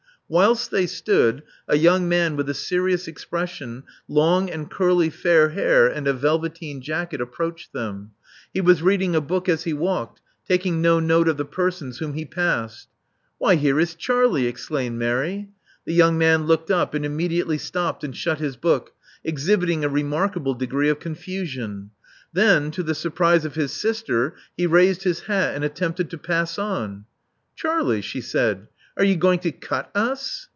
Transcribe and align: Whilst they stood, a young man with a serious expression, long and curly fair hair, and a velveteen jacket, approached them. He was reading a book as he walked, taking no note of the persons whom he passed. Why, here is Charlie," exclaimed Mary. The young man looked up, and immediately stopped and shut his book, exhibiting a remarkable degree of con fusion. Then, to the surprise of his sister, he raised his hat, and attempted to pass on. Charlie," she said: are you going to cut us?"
Whilst 0.33 0.71
they 0.71 0.87
stood, 0.87 1.43
a 1.67 1.75
young 1.77 2.07
man 2.07 2.37
with 2.37 2.47
a 2.49 2.53
serious 2.53 3.05
expression, 3.05 3.83
long 4.07 4.49
and 4.49 4.71
curly 4.71 5.09
fair 5.09 5.49
hair, 5.49 5.87
and 5.87 6.07
a 6.07 6.13
velveteen 6.13 6.79
jacket, 6.81 7.19
approached 7.19 7.73
them. 7.73 8.11
He 8.53 8.61
was 8.61 8.81
reading 8.81 9.13
a 9.13 9.19
book 9.19 9.49
as 9.49 9.65
he 9.65 9.73
walked, 9.73 10.21
taking 10.47 10.81
no 10.81 11.01
note 11.01 11.27
of 11.27 11.35
the 11.35 11.43
persons 11.43 11.97
whom 11.97 12.13
he 12.13 12.23
passed. 12.23 12.87
Why, 13.39 13.55
here 13.55 13.77
is 13.77 13.93
Charlie," 13.93 14.47
exclaimed 14.47 14.97
Mary. 14.97 15.49
The 15.83 15.93
young 15.95 16.17
man 16.17 16.45
looked 16.45 16.71
up, 16.71 16.93
and 16.93 17.05
immediately 17.05 17.57
stopped 17.57 18.01
and 18.01 18.15
shut 18.15 18.39
his 18.39 18.55
book, 18.55 18.93
exhibiting 19.25 19.83
a 19.83 19.89
remarkable 19.89 20.53
degree 20.53 20.87
of 20.87 21.01
con 21.01 21.15
fusion. 21.15 21.89
Then, 22.31 22.71
to 22.71 22.83
the 22.83 22.95
surprise 22.95 23.43
of 23.43 23.55
his 23.55 23.73
sister, 23.73 24.35
he 24.55 24.65
raised 24.65 25.03
his 25.03 25.19
hat, 25.23 25.55
and 25.55 25.65
attempted 25.65 26.09
to 26.11 26.17
pass 26.17 26.57
on. 26.57 27.03
Charlie," 27.53 27.99
she 27.99 28.21
said: 28.21 28.69
are 28.97 29.05
you 29.05 29.15
going 29.15 29.39
to 29.39 29.51
cut 29.53 29.89
us?" 29.95 30.49